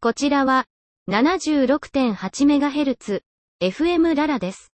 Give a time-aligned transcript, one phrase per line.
[0.00, 0.66] こちらは
[1.10, 3.22] 76.8MHz
[3.60, 4.72] FM ララです。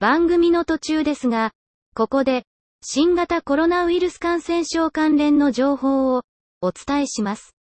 [0.00, 1.52] 番組の途中ですが、
[1.94, 2.44] ここで
[2.82, 6.22] 新型コロナウイルス感染症関連の情報を
[6.62, 7.54] お伝えします。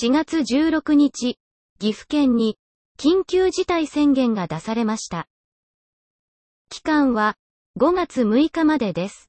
[0.00, 1.36] 4月16日、
[1.78, 2.56] 岐阜県に
[2.98, 5.28] 緊急事態宣言が出されました。
[6.70, 7.34] 期間は
[7.78, 9.28] 5月6日までです。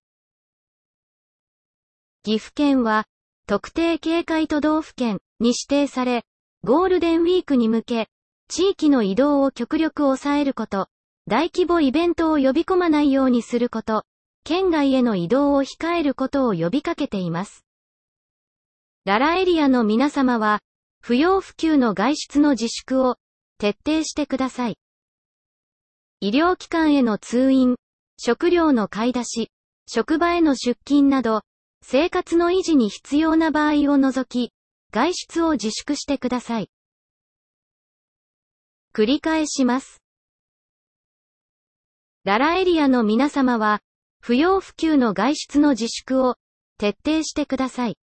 [2.24, 3.04] 岐阜県は
[3.52, 6.24] 特定警戒都道府県に指定され、
[6.64, 8.08] ゴールデンウィークに向け、
[8.48, 10.88] 地域の移動を極力抑えること、
[11.28, 14.06] 大規模イベントを呼び込まないようにすること、
[14.46, 17.66] 県外への移動を控えることを呼びかけています。
[19.04, 20.62] ララエリアの皆様は、
[21.02, 23.18] 不要不急の外出の自粛を
[23.58, 24.78] 徹底してください。
[26.22, 27.76] 医療機関への通院、
[28.18, 29.52] 食料の買い出し、
[29.88, 31.42] 職場への出勤など、
[31.84, 34.54] 生活の維持に必要な場合を除き、
[34.92, 36.70] 外出を自粛してください。
[38.94, 40.02] 繰り返します。
[42.24, 43.82] ララエリアの皆様は、
[44.22, 46.36] 不要不急の外出の自粛を
[46.78, 47.98] 徹底してください。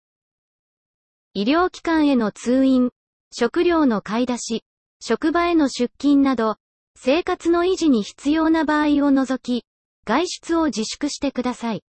[1.33, 2.91] 医療機関への通院、
[3.31, 4.63] 食料の買い出し、
[5.01, 6.55] 職場への出勤など、
[6.97, 9.65] 生活の維持に必要な場合を除き、
[10.05, 11.83] 外出を自粛してください。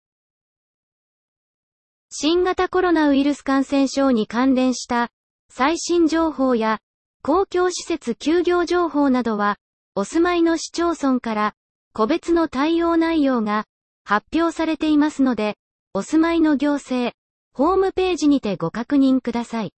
[2.14, 5.08] 新型コロナウイルス感染症に関連した
[5.48, 6.80] 最新情報や
[7.22, 9.56] 公共施設休業情報などは、
[9.94, 11.54] お住まいの市町村から
[11.94, 13.64] 個別の対応内容が
[14.04, 15.56] 発表されていますので、
[15.94, 17.14] お住まいの行政、
[17.54, 19.72] ホームページにてご確認ください。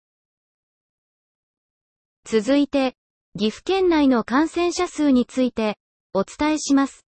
[2.25, 2.97] 続いて、
[3.39, 5.79] 岐阜県内の感染者数について
[6.13, 7.07] お伝えします。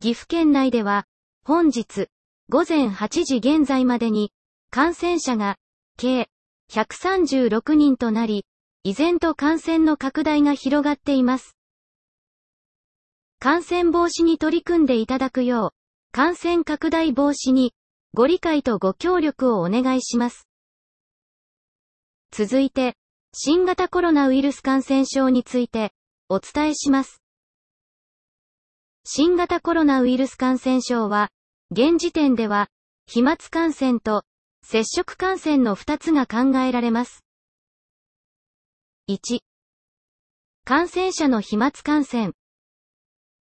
[0.00, 1.04] 岐阜県内では、
[1.44, 2.08] 本日、
[2.50, 4.30] 午前8時現在までに、
[4.70, 5.56] 感染者が、
[5.96, 6.28] 計、
[6.70, 8.44] 136人となり、
[8.82, 11.56] 依然と感染の拡大が広がっています。
[13.38, 15.70] 感染防止に取り組んでいただくよう、
[16.12, 17.72] 感染拡大防止に、
[18.12, 20.46] ご理解とご協力をお願いします。
[22.30, 22.94] 続いて、
[23.32, 25.92] 新型コロナウイルス感染症について、
[26.28, 27.22] お伝えします。
[29.04, 31.30] 新型コロナウイルス感染症は、
[31.76, 32.68] 現時点では、
[33.08, 34.22] 飛沫感染と
[34.62, 37.24] 接触感染の2つが考えられます。
[39.10, 39.40] 1、
[40.64, 42.30] 感染者の飛沫感染。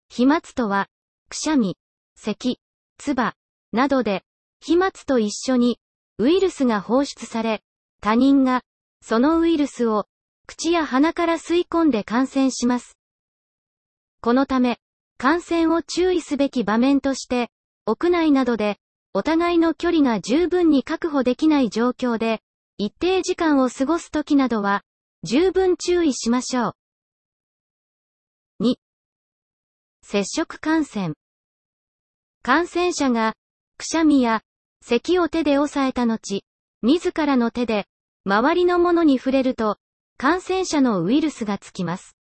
[0.08, 0.88] 飛沫とは、
[1.28, 1.78] くしゃみ、
[2.16, 2.58] 咳、
[2.98, 3.32] 唾、
[3.70, 4.24] などで、
[4.60, 5.78] 飛沫と一緒に、
[6.18, 7.62] ウイルスが放出され、
[8.00, 8.62] 他人が、
[9.02, 10.08] そのウイルスを、
[10.48, 12.98] 口や鼻から吸い込んで感染します。
[14.20, 14.80] このため、
[15.16, 17.52] 感染を注意すべき場面として、
[17.86, 18.78] 屋内などで、
[19.14, 22.42] お互いの距離が十分に確保できない状況で、
[22.78, 24.82] 一定時間を過ごすときなどは、
[25.22, 26.74] 十分注意しましょ
[28.60, 28.64] う。
[28.64, 28.74] 2、
[30.02, 31.14] 接触感染。
[32.42, 33.34] 感染者が、
[33.78, 34.42] くしゃみや、
[34.82, 36.42] 咳を手で押さえた後、
[36.82, 37.86] 自らの手で、
[38.24, 39.78] 周りのものに触れると、
[40.18, 42.16] 感染者のウイルスがつきます。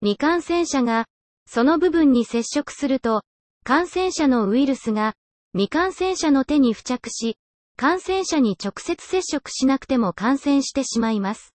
[0.00, 1.06] 未感染者が、
[1.46, 3.24] その部分に接触すると、
[3.64, 5.14] 感染者のウイルスが
[5.52, 7.36] 未感染者の手に付着し、
[7.76, 11.54] 感染者に直接接触しなくても感染してしまいます。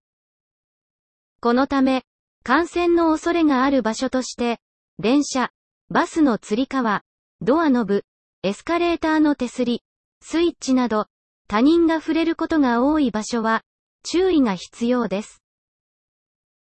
[1.41, 2.05] このため、
[2.43, 4.59] 感染の恐れがある場所として、
[4.99, 5.51] 電車、
[5.91, 7.03] バスの吊り革、
[7.41, 8.05] ドアノブ、
[8.43, 9.83] エスカレーターの手すり、
[10.23, 11.07] スイッチなど、
[11.47, 13.63] 他人が触れることが多い場所は、
[14.03, 15.43] 注意が必要です。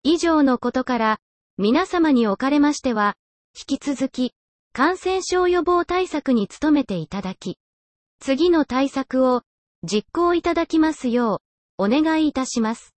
[0.03, 1.19] 以上のことから、
[1.57, 3.15] 皆様におかれましては、
[3.55, 4.33] 引き続き、
[4.77, 7.57] 感染症予防対策に努めていただき、
[8.19, 9.43] 次の対策を
[9.83, 11.41] 実行いただきますよ
[11.79, 12.93] う、お願いいたします。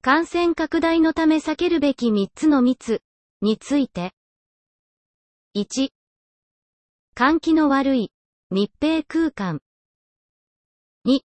[0.00, 3.02] 感染拡大のため避けるべき3つの密
[3.40, 4.10] について。
[5.56, 5.90] 1、
[7.14, 8.10] 換気の悪い
[8.50, 9.60] 密閉空間。
[11.06, 11.20] 2、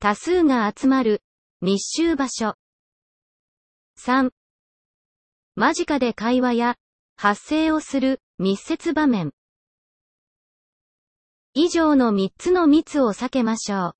[0.00, 1.22] 多数が集まる
[1.62, 2.56] 密集場所。
[3.98, 4.32] 3、
[5.54, 6.76] 間近で会話や
[7.18, 9.32] 発生をする密接場面。
[11.54, 13.96] 以上の3つの密を避けましょう。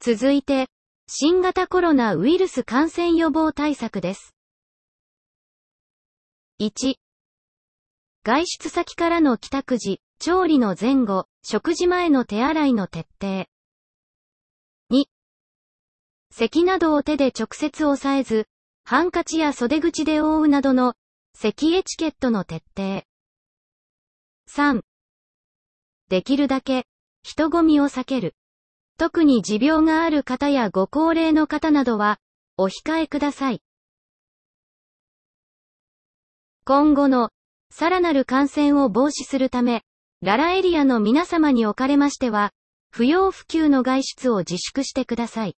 [0.00, 0.66] 続いて、
[1.06, 4.34] 新型コロナウイルス感染予防対策です。
[6.60, 6.96] 1、
[8.24, 13.46] 外出先からの帰宅時、調理の前後、食事前の手洗いの徹底。
[14.90, 15.04] 2、
[16.32, 18.48] 咳などを手で直接押さえず、
[18.90, 20.94] ハンカチや袖口で覆うなどの、
[21.34, 23.02] 咳エチケットの徹底。
[24.50, 24.80] 3.
[26.08, 26.86] できるだけ、
[27.22, 28.34] 人混みを避ける。
[28.96, 32.16] 特に持病がある方やご高齢の方などは、
[32.56, 33.60] お控えください。
[36.64, 37.28] 今後の、
[37.70, 39.82] さらなる感染を防止するため、
[40.22, 42.52] ララエリアの皆様におかれましては、
[42.90, 45.56] 不要不急の外出を自粛してください。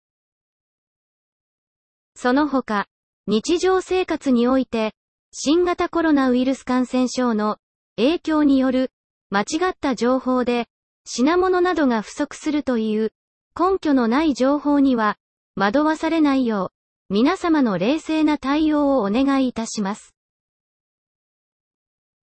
[2.15, 2.87] その他、
[3.27, 4.95] 日常生活において、
[5.33, 7.59] 新型コロナウイルス感染症の
[8.01, 8.91] 影響による
[9.29, 10.69] 間違った情報で
[11.05, 13.13] 品物などが不足するという
[13.55, 15.19] 根拠のない情報には
[15.55, 16.73] 惑わされないよ
[17.11, 20.15] う皆様の冷静な対応をお願いいたします。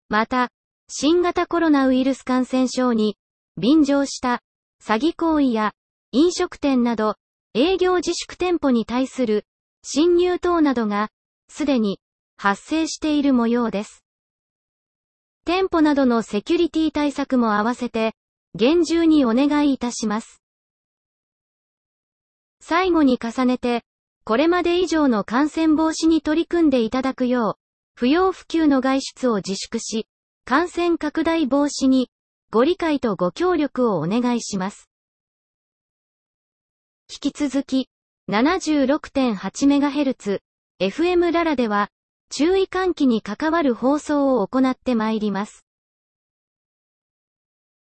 [0.07, 0.49] また、
[0.87, 3.15] 新型コロナウイルス感染症に
[3.55, 4.41] 便乗した
[4.83, 5.73] 詐欺行為や
[6.11, 7.13] 飲食店など
[7.53, 9.45] 営業自粛店舗に対する
[9.83, 11.09] 侵入等などが、
[11.47, 11.99] すでに
[12.37, 14.03] 発生している模様です。
[15.49, 18.13] 店舗などのセキュリティ対策も合わせて、
[18.53, 20.43] 厳重にお願いいたします。
[22.61, 23.83] 最後に重ねて、
[24.25, 27.59] これまで以上の感染防止に取り組んでいただくよう、
[27.95, 30.07] 不要不急の外出を自粛し、
[30.45, 32.11] 感染拡大防止に、
[32.51, 34.87] ご理解とご協力をお願いします。
[37.11, 37.89] 引き続き、
[38.29, 40.41] 76.8MHz、
[40.79, 41.89] FM ララでは、
[42.29, 45.65] 注意喚起に関わる放送を行ってまいります。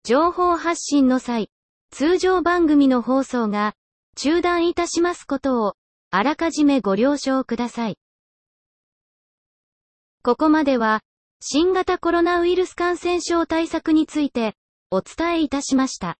[0.04, 1.50] 情報発信の際、
[1.92, 3.74] 通常番組の放送が
[4.16, 5.76] 中断いたしますことを、
[6.12, 7.98] あらかじめご了承ください。
[10.24, 11.02] ここまでは、
[11.42, 14.56] 新型コロナウイルス感染症対策について、
[14.92, 16.18] お伝えいたしました。